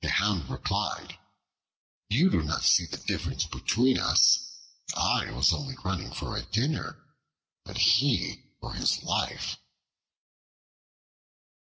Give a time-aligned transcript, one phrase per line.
[0.00, 1.20] The Hound replied,
[2.08, 4.58] "You do not see the difference between us:
[4.96, 7.00] I was only running for a dinner,
[7.64, 9.58] but he for his life."